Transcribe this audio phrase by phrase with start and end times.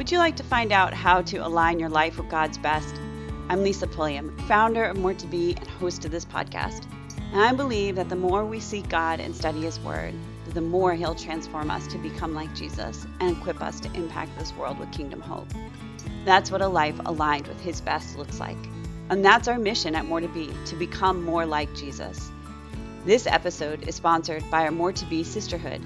[0.00, 2.94] Would you like to find out how to align your life with God's best?
[3.50, 6.86] I'm Lisa Pulliam, founder of More to Be and host of this podcast.
[7.34, 10.14] And I believe that the more we seek God and study His Word,
[10.54, 14.54] the more He'll transform us to become like Jesus and equip us to impact this
[14.54, 15.48] world with kingdom hope.
[16.24, 18.56] That's what a life aligned with His best looks like.
[19.10, 22.30] And that's our mission at More to Be to become more like Jesus.
[23.04, 25.82] This episode is sponsored by our More to Be Sisterhood.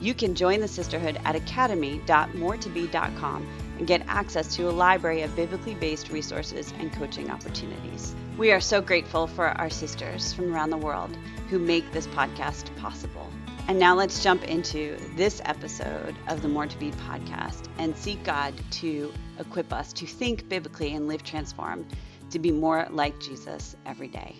[0.00, 3.46] You can join the sisterhood at academy.moretobe.com
[3.78, 8.14] and get access to a library of biblically based resources and coaching opportunities.
[8.36, 11.16] We are so grateful for our sisters from around the world
[11.48, 13.28] who make this podcast possible.
[13.66, 18.22] And now let's jump into this episode of the More to Be podcast and seek
[18.22, 21.86] God to equip us to think biblically and live transformed
[22.30, 24.36] to be more like Jesus every day.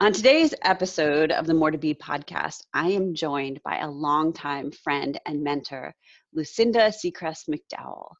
[0.00, 4.70] On today's episode of the More to Be podcast, I am joined by a longtime
[4.70, 5.92] friend and mentor,
[6.32, 8.12] Lucinda Secrest McDowell.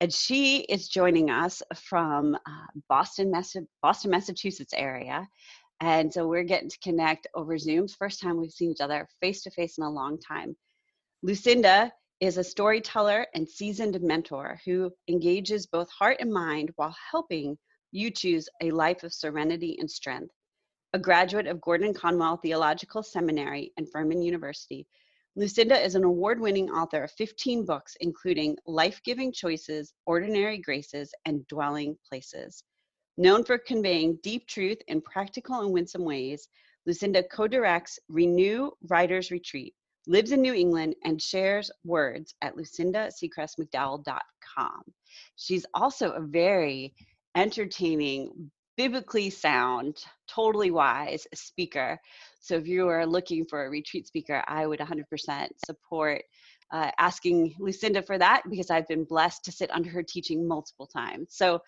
[0.00, 3.32] And she is joining us from uh, Boston,
[3.82, 5.28] Boston, Massachusetts area.
[5.80, 9.44] And so we're getting to connect over Zoom's first time we've seen each other face
[9.44, 10.56] to face in a long time.
[11.22, 17.56] Lucinda is a storyteller and seasoned mentor who engages both heart and mind while helping
[17.92, 20.34] you choose a life of serenity and strength.
[20.94, 24.86] A graduate of Gordon Conwell Theological Seminary and Furman University,
[25.36, 31.14] Lucinda is an award winning author of 15 books, including Life Giving Choices, Ordinary Graces,
[31.24, 32.62] and Dwelling Places.
[33.16, 36.46] Known for conveying deep truth in practical and winsome ways,
[36.84, 39.74] Lucinda co directs Renew Writers Retreat,
[40.06, 44.82] lives in New England, and shares words at lucindasecrestmcdowell.com.
[45.36, 46.94] She's also a very
[47.34, 49.96] entertaining, biblically sound,
[50.28, 51.98] totally wise speaker.
[52.40, 56.22] So if you are looking for a retreat speaker, I would 100% support
[56.72, 60.86] uh, asking Lucinda for that because I've been blessed to sit under her teaching multiple
[60.86, 61.28] times.
[61.30, 61.60] So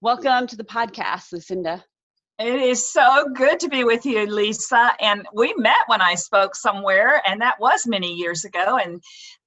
[0.00, 1.84] welcome to the podcast, Lucinda.
[2.40, 4.92] It is so good to be with you, Lisa.
[4.98, 8.78] And we met when I spoke somewhere, and that was many years ago.
[8.82, 9.02] And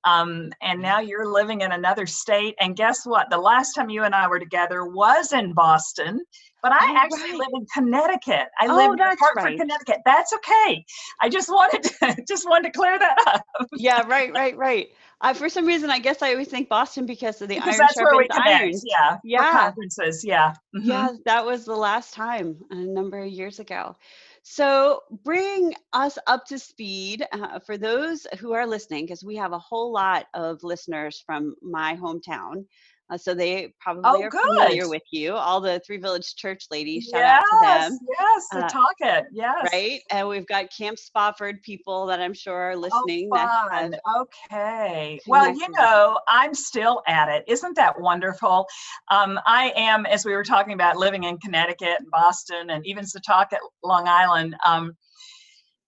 [0.06, 2.56] um, and now you're living in another state.
[2.60, 3.30] And guess what?
[3.30, 6.22] The last time you and I were together was in Boston,
[6.62, 7.40] but I oh, actually right.
[7.40, 8.48] live in Connecticut.
[8.60, 9.60] I oh, live in Hartford, right.
[9.60, 9.98] Connecticut.
[10.06, 10.86] That's okay.
[11.22, 13.68] I just wanted to just wanted to clear that up.
[13.74, 14.90] yeah, right, right, right.
[15.22, 17.78] Uh, for some reason, I guess I always think Boston because of the because iron
[17.80, 18.76] that's where we connect.
[18.84, 20.24] Yeah, yeah, conferences.
[20.26, 20.90] Yeah, mm-hmm.
[20.90, 21.10] yeah.
[21.26, 23.96] That was the last time a number of years ago.
[24.46, 29.54] So, bring us up to speed uh, for those who are listening, because we have
[29.54, 32.66] a whole lot of listeners from my hometown.
[33.10, 34.42] Uh, so they probably oh, are good.
[34.42, 35.34] familiar with you.
[35.34, 38.00] All the Three Village Church ladies, shout yes, out to them.
[38.20, 39.26] Yes, the uh, talk it.
[39.32, 39.70] Yes.
[39.72, 40.00] Right.
[40.10, 43.30] And we've got Camp Spofford people that I'm sure are oh, listening.
[43.34, 43.96] Oh, fun.
[44.22, 45.20] okay.
[45.28, 47.44] Well, you know, I'm still at it.
[47.48, 48.68] Isn't that wonderful?
[49.12, 53.04] Um, I am, as we were talking about, living in Connecticut and Boston and even
[53.04, 54.56] Setauket, Long Island.
[54.66, 54.94] Um,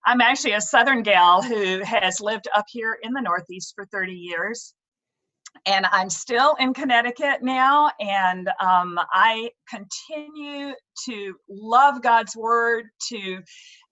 [0.06, 4.14] I'm actually a Southern gal who has lived up here in the Northeast for 30
[4.14, 4.74] years
[5.66, 10.73] and I'm still in Connecticut now, and um, I continue
[11.05, 13.39] to love God's Word, to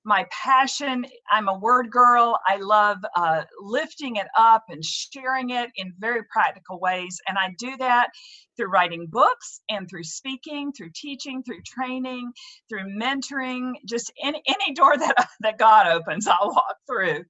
[0.05, 1.05] my passion.
[1.31, 2.39] I'm a word girl.
[2.47, 7.19] I love uh, lifting it up and sharing it in very practical ways.
[7.27, 8.09] And I do that
[8.57, 12.31] through writing books and through speaking, through teaching, through training,
[12.69, 17.25] through mentoring, just any, any door that, that God opens, I'll walk through.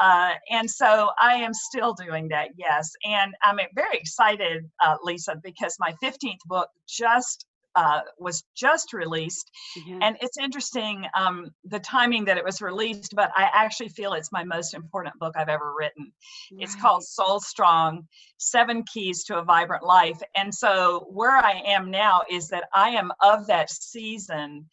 [0.00, 2.92] Uh, and so I am still doing that, yes.
[3.04, 7.46] And I'm very excited, uh, Lisa, because my 15th book just
[7.78, 9.50] uh, was just released.
[9.78, 10.02] Mm-hmm.
[10.02, 14.32] And it's interesting um, the timing that it was released, but I actually feel it's
[14.32, 16.12] my most important book I've ever written.
[16.50, 16.62] Right.
[16.62, 20.20] It's called Soul Strong Seven Keys to a Vibrant Life.
[20.34, 24.66] And so where I am now is that I am of that season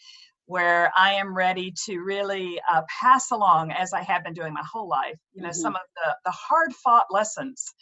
[0.45, 4.63] where I am ready to really uh, pass along, as I have been doing my
[4.71, 5.59] whole life, you know, mm-hmm.
[5.59, 7.73] some of the, the hard fought lessons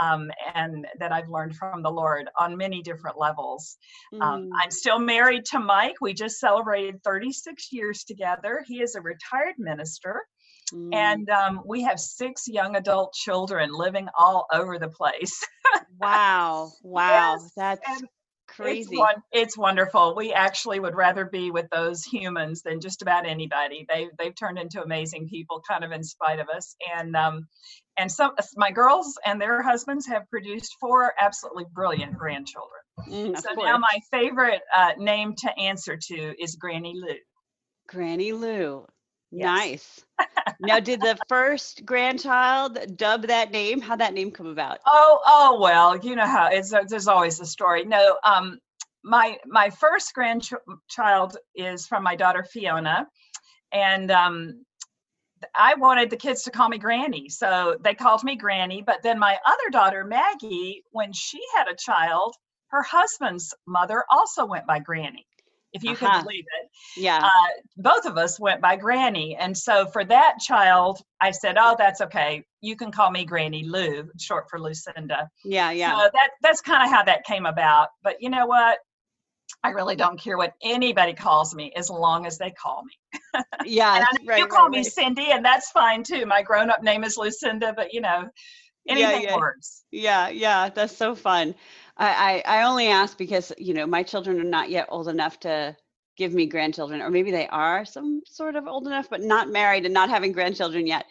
[0.00, 3.76] um, and that I've learned from the Lord on many different levels.
[4.14, 4.24] Um, mm.
[4.24, 5.96] Um, I'm still married to Mike.
[6.00, 8.64] We just celebrated 36 years together.
[8.66, 10.22] He is a retired minister.
[10.72, 10.94] Mm.
[10.94, 15.44] And um, we have six young adult children living all over the place.
[15.98, 16.70] wow.
[16.82, 17.36] Wow.
[17.38, 17.52] Yes.
[17.56, 18.08] That's and
[18.48, 18.80] crazy.
[18.90, 20.14] It's, one, it's, wonderful.
[20.16, 23.86] We actually would rather be with those humans than just about anybody.
[23.88, 26.74] They they've turned into amazing people, kind of in spite of us.
[26.96, 27.46] And um,
[27.98, 32.80] and some my girls and their husbands have produced four absolutely brilliant grandchildren.
[33.08, 37.16] Mm, so now my favorite uh, name to answer to is Granny Lou.
[37.88, 38.86] Granny Lou.
[39.30, 39.46] Yes.
[39.46, 40.04] Nice.
[40.60, 43.80] now, did the first grandchild dub that name?
[43.80, 44.78] How that name come about?
[44.86, 46.72] Oh, oh well, you know how it's.
[46.88, 47.84] There's always a story.
[47.84, 48.58] No, um,
[49.04, 53.06] my my first grandchild is from my daughter Fiona,
[53.72, 54.64] and um,
[55.54, 58.82] I wanted the kids to call me Granny, so they called me Granny.
[58.82, 62.34] But then my other daughter Maggie, when she had a child,
[62.68, 65.26] her husband's mother also went by Granny
[65.72, 66.06] if you uh-huh.
[66.06, 66.70] can believe it.
[66.96, 67.20] Yeah.
[67.24, 67.30] Uh,
[67.76, 69.36] both of us went by Granny.
[69.36, 72.44] And so for that child, I said, Oh, that's okay.
[72.60, 75.28] You can call me Granny Lou, short for Lucinda.
[75.44, 75.96] Yeah, yeah.
[75.96, 77.88] So that that's kind of how that came about.
[78.02, 78.78] But you know what?
[79.64, 83.20] I really don't care what anybody calls me as long as they call me.
[83.64, 84.04] Yeah.
[84.26, 84.86] right, you call right, me right.
[84.86, 86.26] Cindy, and that's fine too.
[86.26, 88.28] My grown up name is Lucinda, but you know,
[88.88, 89.36] anything yeah, yeah.
[89.36, 89.84] works.
[89.90, 90.68] Yeah, yeah.
[90.70, 91.54] That's so fun.
[91.98, 95.76] I, I, only ask because you know my children are not yet old enough to
[96.16, 99.84] give me grandchildren, or maybe they are some sort of old enough, but not married
[99.84, 101.06] and not having grandchildren yet.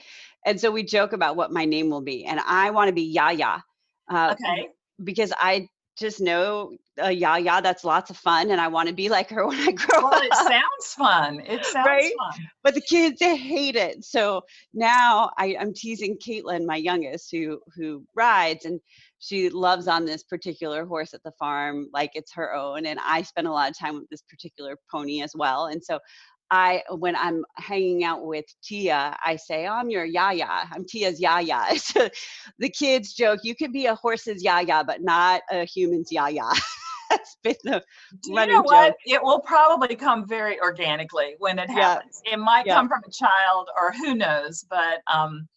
[0.46, 3.04] And so we joke about what my name will be, and I want to be
[3.04, 3.64] Yaya.
[4.10, 4.70] Uh, okay.
[5.04, 5.68] Because I
[5.98, 9.46] just know a Yaya that's lots of fun, and I want to be like her
[9.48, 10.24] when I grow well, up.
[10.24, 11.42] it sounds fun.
[11.42, 12.14] It sounds right?
[12.18, 12.48] fun.
[12.64, 14.06] But the kids they hate it.
[14.06, 14.44] So
[14.74, 18.80] now I, I'm teasing Caitlin, my youngest, who who rides, and
[19.20, 23.22] she loves on this particular horse at the farm like it's her own and i
[23.22, 26.00] spend a lot of time with this particular pony as well and so
[26.52, 30.48] I when I'm hanging out with Tia, I say, oh, I'm your yaya.
[30.72, 31.64] I'm Tia's yaya.
[31.78, 32.10] so
[32.60, 36.50] the kids joke, you could be a horse's yaya, but not a human's yaya.
[37.10, 37.84] That's been the
[38.24, 38.96] Do you know what?
[39.06, 42.22] It will probably come very organically when it happens.
[42.26, 42.34] Yeah.
[42.34, 42.76] It might yeah.
[42.76, 45.48] come from a child or who knows, but um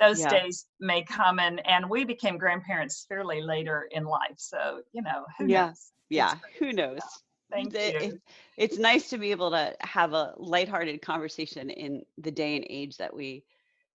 [0.00, 0.28] those yeah.
[0.28, 5.24] days may come and and we became grandparents fairly later in life so you know
[5.38, 7.00] who yeah knows yeah who knows
[7.50, 8.20] thank it, you it,
[8.56, 12.96] it's nice to be able to have a lighthearted conversation in the day and age
[12.96, 13.44] that we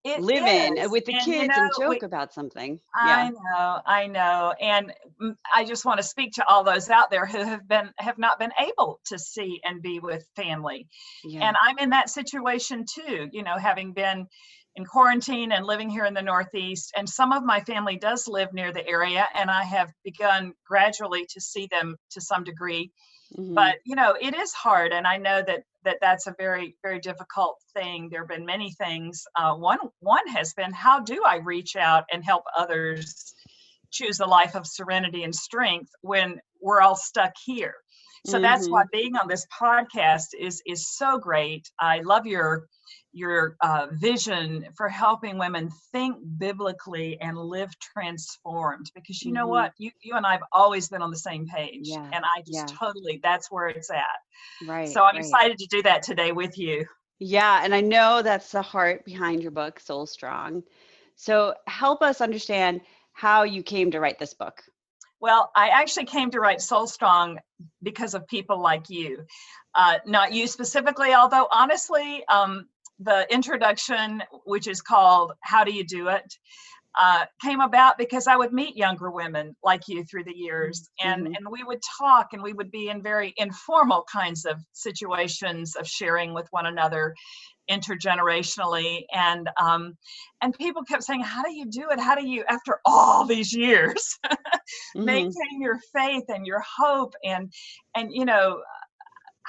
[0.04, 0.86] it live is.
[0.86, 2.80] in with the and, kids you know, and joke we, about something.
[2.94, 7.10] I know, I know, and mm, I just want to speak to all those out
[7.10, 10.88] there who have been have not been able to see and be with family,
[11.24, 11.48] yeah.
[11.48, 13.30] and I'm in that situation too.
[13.32, 14.28] You know, having been
[14.76, 16.94] in quarantine and living here in the Northeast.
[16.98, 21.26] And some of my family does live near the area, and I have begun gradually
[21.32, 22.92] to see them to some degree.
[23.38, 23.54] Mm-hmm.
[23.54, 27.00] But you know, it is hard, and I know that that that's a very very
[27.00, 28.10] difficult thing.
[28.10, 29.24] There have been many things.
[29.36, 33.34] Uh, one one has been how do I reach out and help others
[33.92, 37.76] choose a life of serenity and strength when we're all stuck here.
[38.26, 38.44] So mm-hmm.
[38.44, 41.70] that's why being on this podcast is is so great.
[41.80, 42.68] I love your
[43.14, 49.52] your uh, vision for helping women think biblically and live transformed because you know mm-hmm.
[49.52, 52.10] what you, you and i've always been on the same page yeah.
[52.12, 52.78] and i just yeah.
[52.78, 55.24] totally that's where it's at right so i'm right.
[55.24, 56.86] excited to do that today with you
[57.20, 60.64] yeah and i know that's the heart behind your book soul strong
[61.16, 62.82] so help us understand
[63.14, 64.64] how you came to write this book
[65.24, 67.40] well, I actually came to write Soul Strong
[67.82, 69.26] because of people like you.
[69.74, 72.68] Uh, not you specifically, although honestly, um,
[73.00, 76.38] the introduction, which is called How Do You Do It,
[77.00, 81.26] uh, came about because I would meet younger women like you through the years, and
[81.26, 81.34] mm-hmm.
[81.34, 85.88] and we would talk, and we would be in very informal kinds of situations of
[85.88, 87.16] sharing with one another
[87.70, 89.98] intergenerationally, and um,
[90.42, 92.00] and people kept saying, "How do you do it?
[92.00, 95.06] How do you, after all these years, mm-hmm.
[95.06, 97.52] maintain your faith and your hope and
[97.96, 98.62] and you know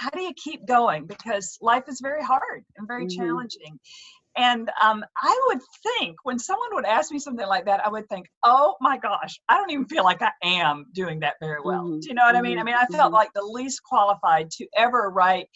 [0.05, 3.23] how do you keep going because life is very hard and very mm-hmm.
[3.23, 3.81] challenging
[4.37, 8.09] and um, i would think when someone would ask me something like that i would
[8.09, 11.85] think oh my gosh i don't even feel like i am doing that very well
[11.85, 12.01] mm-hmm.
[12.01, 13.15] do you know what i mean i mean i felt mm-hmm.
[13.15, 15.49] like the least qualified to ever write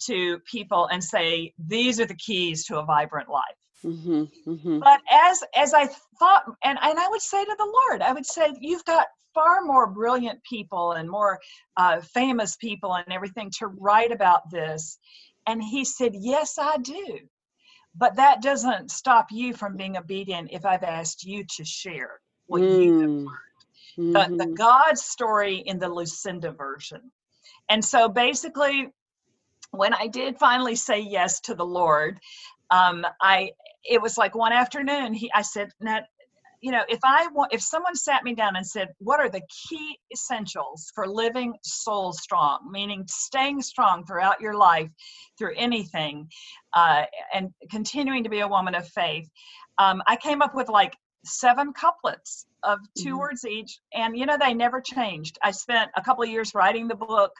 [0.00, 4.78] to people and say these are the keys to a vibrant life Mm-hmm, mm-hmm.
[4.78, 8.24] But as as I thought, and and I would say to the Lord, I would
[8.24, 11.40] say, you've got far more brilliant people and more
[11.76, 14.98] uh, famous people and everything to write about this.
[15.46, 17.18] And He said, yes, I do.
[17.96, 22.62] But that doesn't stop you from being obedient if I've asked you to share what
[22.62, 22.84] mm.
[22.84, 23.26] you have mm.
[23.26, 23.28] learned.
[23.98, 24.12] Mm-hmm.
[24.36, 27.12] The, the God story in the Lucinda version.
[27.68, 28.88] And so basically,
[29.70, 32.18] when I did finally say yes to the Lord,
[32.70, 33.50] um, I
[33.84, 35.12] it was like one afternoon.
[35.12, 36.04] He I said, Nat,
[36.64, 39.42] you know, if I want, if someone sat me down and said, "What are the
[39.68, 44.88] key essentials for living soul strong?" Meaning staying strong throughout your life,
[45.36, 46.26] through anything,
[46.72, 47.04] uh,
[47.34, 49.28] and continuing to be a woman of faith,
[49.76, 53.18] um, I came up with like seven couplets of 2 Mhm.
[53.18, 56.88] words each and you know they never changed i spent a couple of years writing
[56.88, 57.32] the book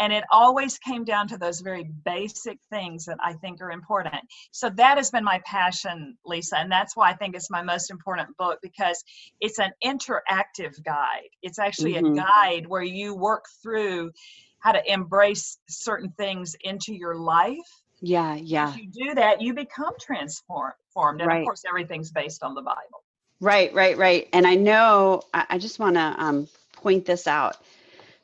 [0.00, 4.14] and it always came down to those very basic things that i think are important
[4.50, 7.90] so that has been my passion lisa and that's why i think it's my most
[7.90, 9.02] important book because
[9.40, 12.16] it's an interactive guide it's actually Mhm.
[12.16, 14.10] a guide where you work through
[14.58, 17.58] how to embrace certain things into your life
[18.00, 18.68] Yeah, yeah.
[18.68, 21.38] if you do that you become transformed and Right.
[21.40, 23.03] of course everything's based on the bible
[23.40, 24.28] Right, right, right.
[24.32, 27.56] And I know, I, I just want to um, point this out.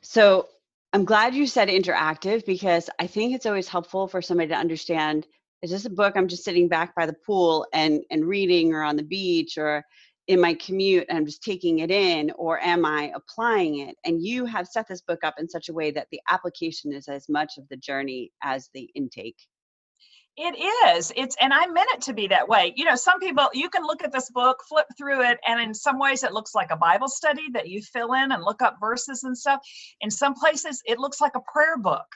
[0.01, 0.49] So
[0.93, 5.27] I'm glad you said interactive because I think it's always helpful for somebody to understand
[5.61, 8.81] is this a book I'm just sitting back by the pool and, and reading or
[8.83, 9.85] on the beach or
[10.27, 13.95] in my commute and I'm just taking it in or am I applying it?
[14.03, 17.07] And you have set this book up in such a way that the application is
[17.07, 19.37] as much of the journey as the intake.
[20.43, 20.57] It
[20.97, 21.13] is.
[21.15, 22.73] It's and I meant it to be that way.
[22.75, 25.75] You know, some people you can look at this book, flip through it, and in
[25.75, 28.77] some ways it looks like a Bible study that you fill in and look up
[28.79, 29.61] verses and stuff.
[30.01, 32.07] In some places it looks like a prayer book.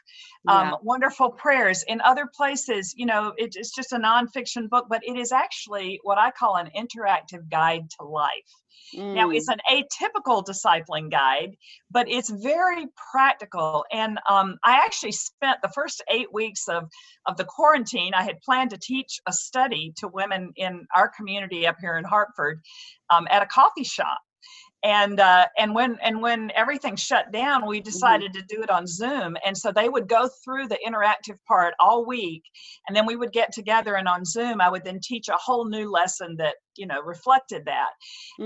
[0.47, 1.83] Um, wonderful prayers.
[1.87, 5.99] In other places, you know, it, it's just a nonfiction book, but it is actually
[6.01, 8.31] what I call an interactive guide to life.
[8.93, 11.55] Now, Mm, it's an atypical discipling guide,
[11.91, 13.85] but it's very practical.
[13.91, 16.89] And um, I actually spent the first eight weeks of,
[17.25, 18.13] of the quarantine.
[18.13, 22.03] I had planned to teach a study to women in our community up here in
[22.03, 22.61] Hartford
[23.09, 24.19] um, at a coffee shop.
[24.85, 28.87] And uh, and when and when everything shut down, we decided to do it on
[28.87, 29.35] Zoom.
[29.45, 32.43] And so they would go through the interactive part all week,
[32.87, 33.95] and then we would get together.
[33.95, 37.65] And on Zoom, I would then teach a whole new lesson that you know reflected
[37.65, 37.91] that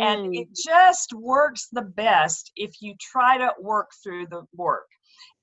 [0.02, 4.88] and mm, it just works the best if you try to work through the work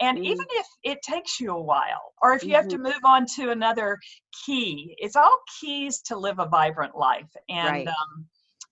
[0.01, 0.23] and Mm.
[0.25, 3.51] even if it takes you a while or if you have to move on to
[3.51, 3.99] another
[4.45, 7.89] key it's all keys to live a vibrant life and Right.
[7.89, 8.27] um,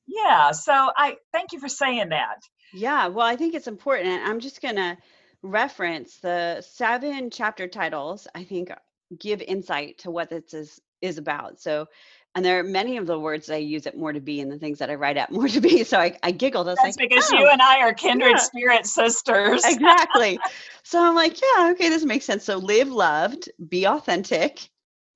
[0.06, 2.40] yeah so i thank you for saying that
[2.72, 4.08] Yeah, well, I think it's important.
[4.08, 4.96] and I'm just going to
[5.42, 8.76] reference the seven chapter titles, I think uh,
[9.18, 11.60] give insight to what this is, is about.
[11.60, 11.86] So,
[12.34, 14.50] and there are many of the words that I use at more to be and
[14.50, 15.84] the things that I write at more to be.
[15.84, 16.66] So I, I giggled.
[16.66, 18.42] I that's like, because "Oh, you and i are kindred yeah.
[18.42, 20.40] spirit sisters exactly.
[20.82, 22.44] So I'm like, yeah, okay, this makes sense.
[22.44, 24.68] So live loved, be authentic,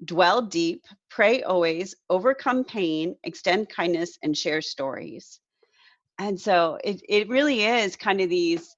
[0.04, 5.40] dwell deep, pray always, overcome pain, extend kindness, and share stories.
[6.18, 8.74] And so it it really is kind of these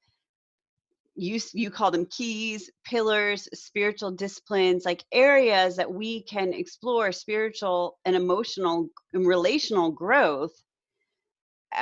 [1.14, 7.98] you you call them keys, pillars, spiritual disciplines, like areas that we can explore spiritual
[8.04, 10.52] and emotional and relational growth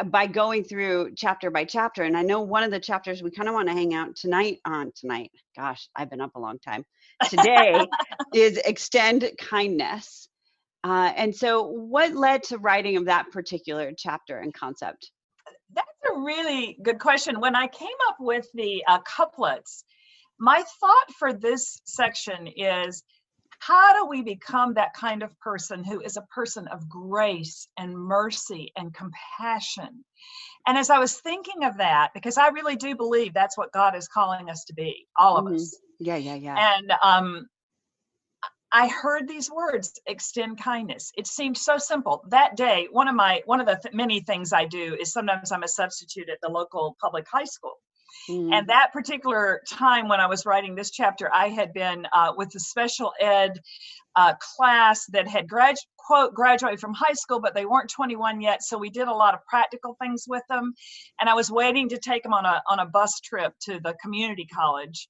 [0.07, 2.03] by going through chapter by chapter.
[2.03, 4.59] And I know one of the chapters we kind of want to hang out tonight
[4.65, 5.31] on tonight.
[5.57, 6.85] Gosh, I've been up a long time.
[7.29, 7.87] Today
[8.35, 10.29] is extend kindness.
[10.85, 15.11] Uh, and so, what led to writing of that particular chapter and concept?
[15.75, 17.41] That's a really good question.
[17.41, 19.85] When I came up with the uh, couplets,
[20.39, 23.03] my thought for this section is
[23.59, 27.97] how do we become that kind of person who is a person of grace and
[27.97, 30.05] mercy and compassion?
[30.67, 33.97] And as I was thinking of that, because I really do believe that's what God
[33.97, 35.55] is calling us to be, all of Mhm.
[35.55, 35.81] us.
[35.99, 36.59] Yeah, yeah, yeah.
[36.59, 37.49] And um,
[38.71, 41.11] I heard these words, extend kindness.
[41.17, 42.23] It seemed so simple.
[42.29, 45.53] That day, one of my one of the th- many things I do is sometimes
[45.53, 47.75] I'm a substitute at the local public high school.
[48.29, 52.33] Mm, And that particular time when I was writing this chapter, I had been uh,
[52.37, 53.59] with the special ed
[54.17, 58.63] uh, class that had grad quote graduated from high school, but they weren't 21 yet.
[58.63, 60.75] So we did a lot of practical things with them,
[61.21, 63.95] and I was waiting to take them on a on a bus trip to the
[64.03, 65.09] community college.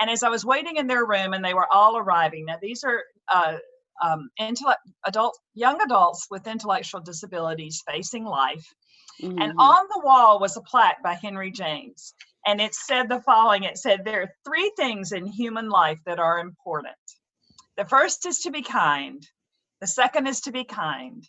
[0.00, 2.46] And as I was waiting in their room, and they were all arriving.
[2.46, 3.56] Now these are uh,
[4.02, 8.66] um, intellect adult young adults with intellectual disabilities facing life.
[9.22, 9.58] And mhm.
[9.58, 12.14] on the wall was a plaque by Henry James.
[12.46, 16.18] And it said the following it said, There are three things in human life that
[16.18, 16.94] are important.
[17.76, 19.22] The first is to be kind,
[19.80, 21.24] the second is to be kind,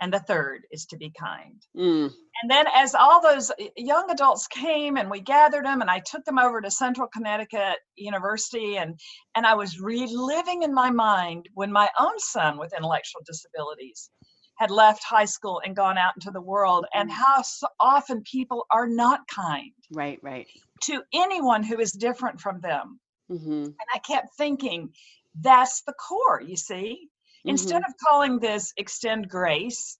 [0.00, 1.60] and the third is to be kind.
[1.76, 6.00] Mm, And then, as all those young adults came and we gathered them, and I
[6.00, 8.98] took them over to Central Connecticut University, and,
[9.36, 14.10] and I was reliving in my mind when my own son with intellectual disabilities
[14.56, 17.14] had left high school and gone out into the world, and Mhm.
[17.14, 20.46] how so often people are not kind right, right.
[20.82, 23.00] to anyone who is different from them.
[23.28, 24.92] hmm And I kept thinking,
[25.40, 27.08] that's the core, you see?
[27.44, 29.98] Instead of calling this extend grace,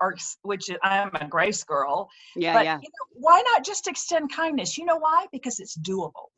[0.00, 2.78] or which I'm a grace girl, Yeah, but yeah.
[2.80, 4.78] you know, why not just extend kindness?
[4.78, 5.26] You know why?
[5.32, 6.30] Because it's doable.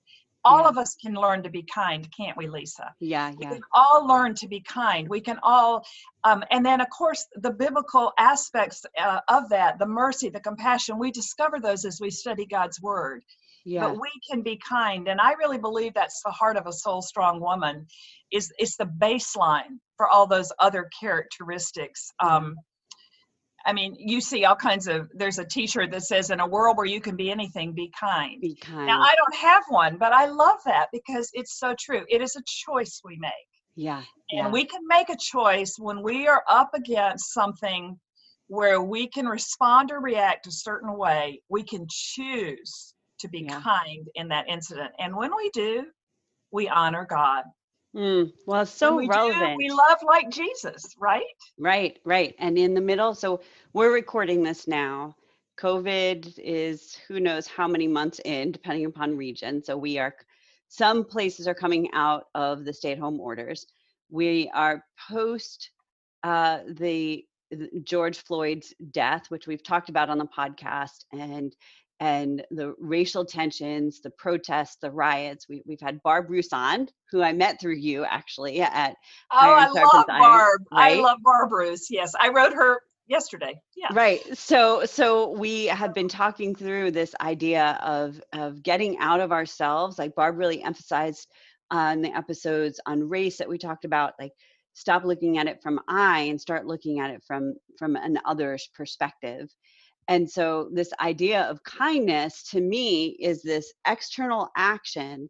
[0.49, 0.69] All Yeah.
[0.71, 2.95] of us can learn to be kind, can't we, Lisa?
[3.01, 5.09] Yeah, yeah We can all learn to be kind.
[5.09, 5.85] We can all,
[6.25, 10.99] um, and then of course the biblical aspects uh, of that, the mercy, the compassion,
[10.99, 13.23] we discover those as we study God's word.
[13.65, 13.83] Yeah.
[13.89, 17.03] But we can be kind, and I really believe that's the heart of a soul
[17.03, 17.87] strong woman.
[18.31, 22.11] Is it's the baseline for all those other characteristics.
[22.21, 22.57] Um,
[23.69, 25.11] I mean, you see all kinds of.
[25.15, 28.41] There's a T-shirt that says, "In a world where you can be anything, be kind."
[28.41, 28.87] Be kind.
[28.87, 32.05] Now, I don't have one, but I love that because it's so true.
[32.09, 33.33] It is a choice we make.
[33.77, 34.03] yeah.
[34.31, 34.49] And Yeah.
[34.49, 38.01] we can make a choice when we are up against something
[38.49, 41.43] where we can respond or react a certain way.
[41.49, 43.61] We can choose to be Yeah.
[43.61, 44.93] kind in that incident.
[44.99, 45.87] And when we do,
[46.51, 47.45] we honor God.
[47.99, 49.57] Mm, well, so we do, relevant.
[49.57, 51.25] we love like Jesus, right?
[51.59, 52.33] Right, right.
[52.39, 53.41] And in the middle, so
[53.73, 55.17] we're recording this now.
[55.59, 59.65] COVID is who knows how many months in, depending upon region.
[59.65, 60.15] So we are,
[60.69, 63.67] some places are coming out of the stay at home orders.
[64.11, 65.73] We are post
[66.23, 67.25] uh, the
[67.83, 71.57] George Floyd's death, which we've talked about on the podcast, and
[72.01, 75.49] and the racial tensions, the protests, the riots.
[75.49, 76.49] We, we've had Barb Roos
[77.11, 78.95] who I met through you actually at
[79.33, 80.63] Oh, Iron I love iron, Barb.
[80.73, 81.89] I love Barb Roos.
[81.91, 83.61] Yes, I wrote her yesterday.
[83.75, 83.89] Yeah.
[83.93, 89.33] right so so we have been talking through this idea of of getting out of
[89.33, 91.27] ourselves like barb really emphasized
[91.71, 94.33] on the episodes on race that we talked about like
[94.75, 98.69] stop looking at it from i and start looking at it from from an other's
[98.75, 99.49] perspective
[100.09, 105.29] and so this idea of kindness to me is this external action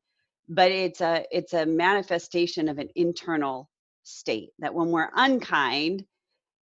[0.48, 3.68] but it's a it's a manifestation of an internal
[4.04, 6.04] state that when we're unkind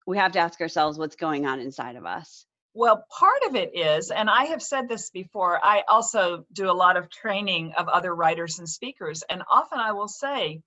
[0.06, 2.46] we have to ask ourselves what's going on inside of us.
[2.74, 6.72] Well, part of it is, and I have said this before, I also do a
[6.72, 9.24] lot of training of other writers and speakers.
[9.28, 10.60] And often I will say,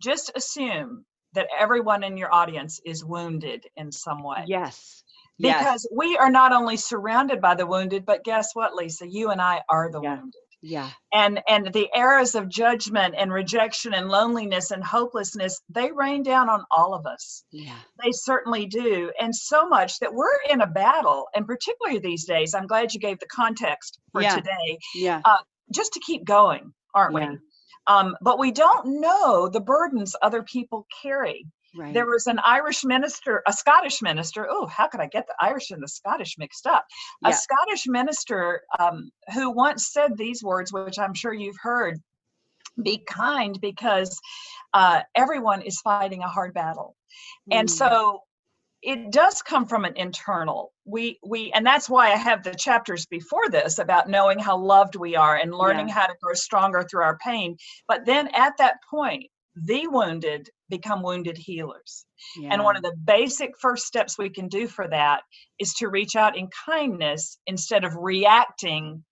[0.00, 4.44] just assume that everyone in your audience is wounded in some way.
[4.46, 5.02] Yes.
[5.48, 5.58] Yes.
[5.64, 9.06] Because we are not only surrounded by the wounded, but guess what, Lisa?
[9.08, 10.16] You and I are the Yeah.
[10.16, 10.40] wounded.
[10.64, 10.90] Yeah.
[11.12, 16.48] And and the eras of judgment and rejection and loneliness and hopelessness, they rain down
[16.48, 17.42] on all of us.
[17.50, 17.74] Yeah.
[18.02, 19.10] They certainly do.
[19.20, 23.00] And so much that we're in a battle, and particularly these days, I'm glad you
[23.00, 24.36] gave the context for Yeah.
[24.36, 25.20] today, Yeah.
[25.74, 27.30] just to keep going, aren't Yeah.
[27.30, 27.38] we?
[27.88, 31.44] Um, but we don't know the burdens other people carry.
[31.74, 31.94] Right.
[31.94, 34.46] There was an Irish minister, a Scottish minister.
[34.48, 36.86] Oh, how could I get the Irish and the Scottish mixed up?
[37.24, 41.98] A Scottish minister um, who once said these words, which I'm sure you've heard
[42.82, 44.18] be kind because
[44.74, 46.96] uh, everyone is fighting a hard battle.
[47.50, 47.72] And Mm.
[47.72, 48.22] so
[48.82, 50.72] it does come from an internal.
[50.84, 54.96] We we and that's why I have the chapters before this about knowing how loved
[54.96, 57.56] we are and learning how to grow stronger through our pain.
[57.86, 62.06] But then at that point, the wounded become wounded healers.
[62.50, 65.22] And one of the basic first steps we can do for that
[65.58, 69.04] is to reach out in kindness instead of reacting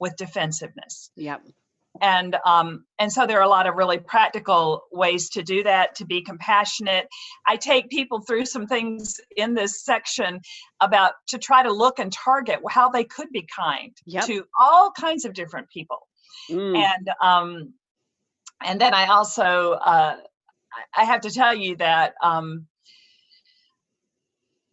[0.00, 1.42] with defensiveness Yep.
[2.00, 5.94] and um, and so there are a lot of really practical ways to do that
[5.96, 7.06] to be compassionate
[7.46, 10.40] i take people through some things in this section
[10.80, 14.24] about to try to look and target how they could be kind Yep.
[14.26, 15.98] to all kinds of different people
[16.50, 16.76] Mm.
[16.76, 17.74] and um
[18.64, 20.16] and then i also uh
[20.96, 22.66] I- have to tell you that um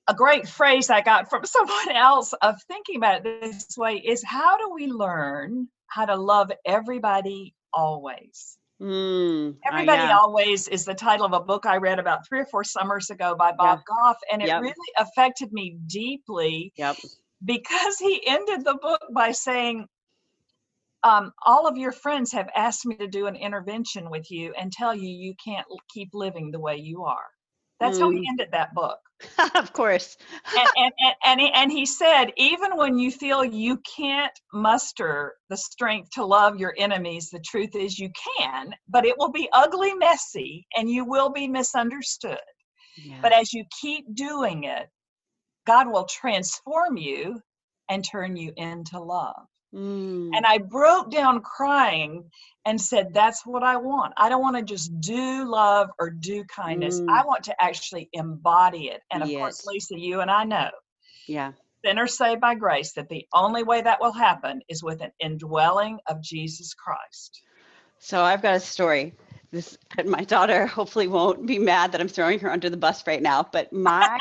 [0.08, 4.24] a great phrase i got from someone else of thinking about it this way is
[4.24, 9.56] how do we learn how to love everybody always Mm.
[9.56, 10.18] Uh, everybody yeah.
[10.18, 13.36] always is the title of a book i read about three or four summers ago
[13.36, 14.62] by bob goff and it Yep.
[14.62, 16.96] really affected me deeply Yep.
[17.44, 19.86] because he ended the book by saying,
[21.04, 24.72] um, All of your friends have asked me to do an intervention with you and
[24.72, 27.28] tell you you can't keep living the way you are.
[27.80, 28.26] That's how he Mm.
[28.30, 29.00] ended that book.
[29.56, 30.18] of course.
[30.56, 35.36] And, and, and, and, he, and he said, Even when you feel you can't muster
[35.50, 39.50] the strength to love your enemies, the truth is you can, but it will be
[39.54, 42.40] ugly, messy, and you will be misunderstood.
[42.98, 43.22] Yeah.
[43.24, 44.88] But as you keep doing it,
[45.68, 47.42] God will transform you
[47.90, 49.48] and turn you into love.
[49.74, 50.32] Mm.
[50.34, 52.26] And I broke down crying
[52.66, 54.14] and said, That's what I want.
[54.18, 57.00] I don't want to just do love or do kindness.
[57.00, 57.10] Mm.
[57.10, 59.02] I want to actually embody it.
[59.12, 60.70] And of course, Lisa, you and I know,
[61.28, 61.54] yeah.
[61.86, 66.00] sinners saved by grace, that the only way that will happen is with an indwelling
[66.08, 67.42] of Jesus Christ.
[68.00, 69.14] So I've got a story.
[69.52, 73.22] This my daughter hopefully won't be mad that I'm throwing her under the bus right
[73.22, 74.20] now, but my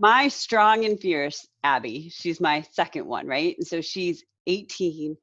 [0.00, 3.54] my strong and fierce Abby, she's my second one, right?
[3.58, 5.16] And so she's 18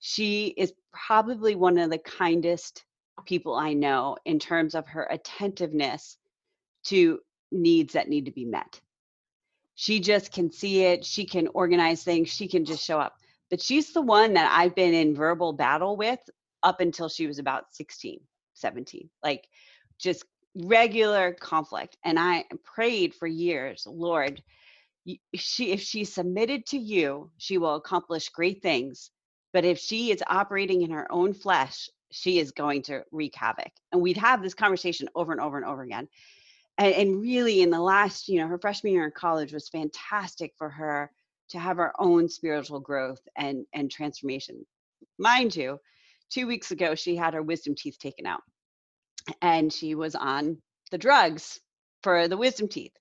[0.00, 2.84] She is probably one of the kindest
[3.24, 6.18] people I know in terms of her attentiveness
[6.84, 8.80] to needs that need to be met.
[9.74, 13.14] She just can see it, she can organize things, she can just show up.
[13.48, 16.20] But she's the one that I've been in verbal battle with
[16.62, 18.20] up until she was about 16,
[18.54, 19.08] 17.
[19.22, 19.48] Like
[19.98, 20.24] just
[20.58, 21.96] regular conflict.
[22.04, 24.42] And I prayed for years, Lord,
[25.34, 29.10] she if she submitted to you, she will accomplish great things.
[29.52, 33.72] But if she is operating in her own flesh, she is going to wreak havoc.
[33.92, 36.08] And we'd have this conversation over and over and over again.
[36.76, 40.52] And, and really, in the last, you know, her freshman year in college was fantastic
[40.56, 41.10] for her
[41.50, 44.64] to have her own spiritual growth and and transformation.
[45.18, 45.78] Mind you,
[46.30, 48.42] two weeks ago she had her wisdom teeth taken out,
[49.42, 50.58] and she was on
[50.90, 51.60] the drugs
[52.02, 52.92] for the wisdom teeth.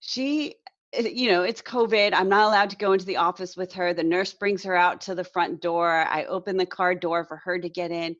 [0.00, 0.56] She
[0.92, 2.12] eh, you know, it's COVID.
[2.14, 3.94] I'm not allowed to go into the office with her.
[3.94, 5.90] The nurse brings her out to the front door.
[5.90, 8.16] I open the car door for her to get in.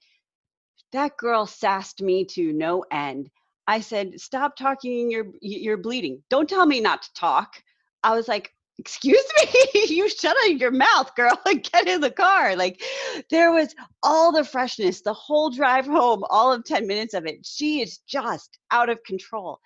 [0.92, 3.31] That girl sassed me to no end.
[3.66, 5.11] I said, "Stop talking.
[5.11, 6.22] You're you're bleeding.
[6.31, 7.62] Don't tell me not to talk."
[8.05, 9.87] I was like, "Excuse me.
[9.89, 12.83] you shut up your mouth, girl, and get in the car." Like
[13.31, 17.45] there was all the freshness, the whole drive home, all of 10 minutes of it.
[17.47, 19.61] She is just out of control.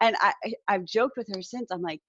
[0.00, 0.34] And I
[0.68, 1.70] I've joked with her since.
[1.70, 2.00] I'm like,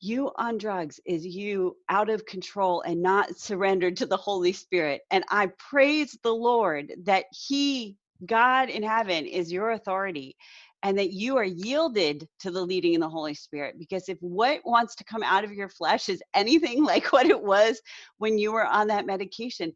[0.00, 5.02] you on drugs is you out of control and not surrendered to the Holy Spirit.
[5.10, 10.36] And I praise the Lord that He, God in heaven, is your authority
[10.84, 13.76] and that you are yielded to the leading in the Holy Spirit.
[13.78, 17.42] Because if what wants to come out of your flesh is anything like what it
[17.42, 17.80] was
[18.18, 19.72] when you were on that medication,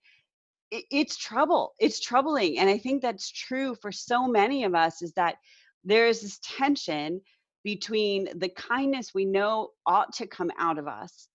[0.70, 1.72] it's trouble.
[1.78, 2.58] It's troubling.
[2.58, 5.36] And I think that's true for so many of us is that
[5.82, 7.22] there is this tension
[7.64, 11.28] between the kindness we know ought to come out of us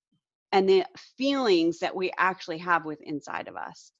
[0.52, 0.86] and the
[1.18, 3.92] feelings that we actually have with inside of us.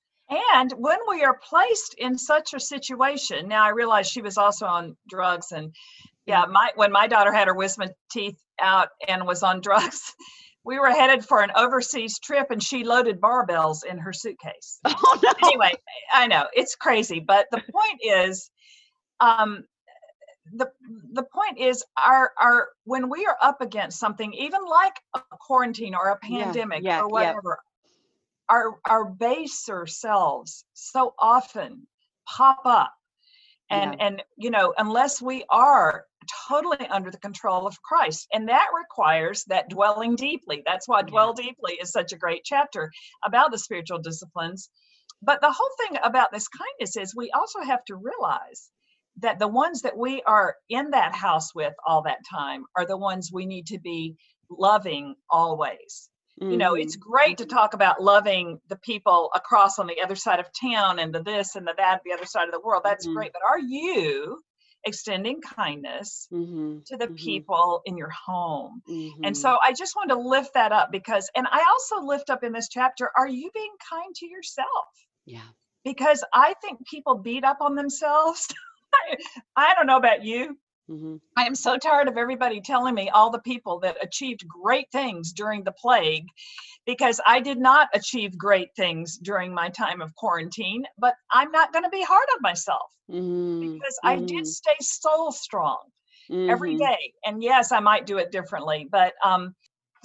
[0.54, 4.66] And when we are placed in such a situation, now I realize she was also
[4.66, 5.74] on drugs and
[6.26, 10.02] yeah, my when my daughter had her wisdom teeth out and was on drugs,
[10.64, 14.80] we were headed for an overseas trip and she loaded barbells in her suitcase.
[14.88, 15.32] Oh, no.
[15.44, 15.74] Anyway,
[16.14, 18.50] I know it's crazy, but the point is
[19.20, 19.66] um,
[20.54, 20.70] the
[21.14, 25.96] the point is our our when we are up against something even like a quarantine
[25.96, 27.60] or a pandemic yeah, yeah, or whatever.
[28.54, 31.88] Our our baser selves so often
[32.28, 32.94] pop up.
[33.70, 36.06] And and you know unless we are
[36.48, 40.62] totally under the control of Christ and that requires that dwelling deeply.
[40.66, 42.92] That's why dwell deeply is such a great chapter
[43.26, 44.70] about the spiritual disciplines.
[45.24, 48.70] But the whole thing about this kindness is we also have to realize
[49.22, 52.98] that the ones that we are in that house with all that time are the
[52.98, 54.16] ones we need to be
[54.50, 56.10] loving always.
[56.42, 56.52] Mm-hmm.
[56.52, 57.12] You know, it's mm-hmm.
[57.12, 61.14] great to talk about loving the people across on the other side of town and
[61.14, 62.82] the this and the that, the other side of the world.
[62.84, 63.16] That's mm-hmm.
[63.16, 63.34] great.
[63.34, 64.42] But are you
[64.86, 66.80] extending kindness mm-hmm.
[66.88, 67.16] to the mm-hmm.
[67.16, 68.82] people in your home?
[68.88, 69.34] And mm-hmm.
[69.34, 72.52] so I just wanted to lift that up because, and I also lift up in
[72.52, 74.68] this chapter, are you being kind to yourself?
[75.26, 75.42] Yeah.
[75.86, 78.48] Because I think people beat up on themselves
[79.56, 80.58] I don't know about you.
[80.90, 81.16] Mm-hmm.
[81.38, 85.32] I am so tired of everybody telling me all the people that achieved great things
[85.32, 86.26] during the plague
[86.86, 91.72] because I did not achieve great things during my time of quarantine, but I'm not
[91.72, 93.74] going to be hard on myself mm-hmm.
[93.74, 94.44] because I did mm-hmm.
[94.46, 95.80] stay soul strong
[96.32, 96.86] every mm-hmm.
[96.86, 97.14] day.
[97.26, 99.56] And yes, I might do it differently, but um,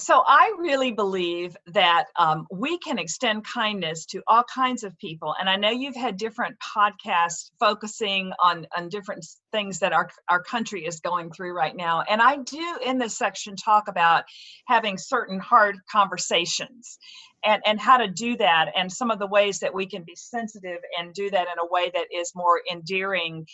[0.01, 5.35] so I really believe that um, we can extend kindness to all kinds of people.
[5.39, 10.41] And I know you've had different podcasts focusing on, on different things that our, our
[10.41, 12.03] country is going through right now.
[12.09, 14.25] And I do in this section talk about
[14.67, 16.99] having certain hard conversations
[17.45, 20.15] and, and how to do that and some of the ways that we can be
[20.15, 23.47] sensitive and do that in a way that is more endearing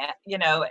[0.00, 0.64] eh, you know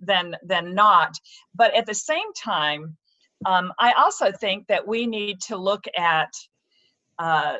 [0.00, 1.14] than than not
[1.54, 2.96] but at the same time
[3.46, 6.32] um, I also think that we need to look at,
[7.18, 7.56] uh,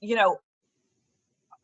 [0.00, 0.38] you know,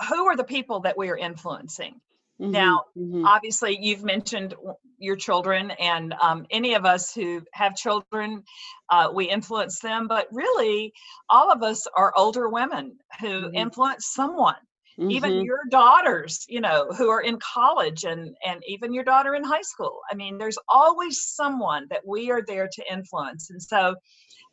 [0.08, 2.00] who are the people that we are influencing?
[2.40, 3.26] Mm-hmm, now, mm-hmm.
[3.26, 4.54] obviously, you've mentioned
[4.98, 8.42] your children, and um, any of us who have children,
[8.88, 10.08] uh, we influence them.
[10.08, 10.92] But really,
[11.28, 13.54] all of us are older women who mm-hmm.
[13.54, 14.56] influence someone
[14.98, 15.10] mm-hmm.
[15.10, 19.44] even your daughters you know who are in college and and even your daughter in
[19.44, 23.94] high school i mean there's always someone that we are there to influence and so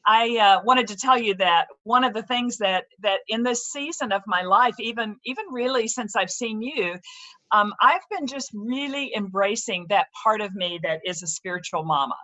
[0.08, 3.67] I uh, wanted to tell you that one of the things that that in this
[3.67, 6.96] season of my life, even even really since I've seen you,
[7.52, 12.15] um, I've been just really embracing that part of me that is a spiritual mama.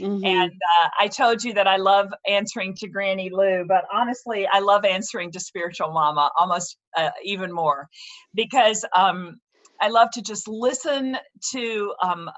[0.00, 0.24] Mm-hmm.
[0.24, 4.60] And uh, I told you that I love answering to Granny Lou, but honestly, I
[4.60, 7.88] love answering to spiritual mama almost uh, even more
[8.34, 9.40] because um,
[9.80, 11.16] I love to just listen
[11.52, 12.30] to um,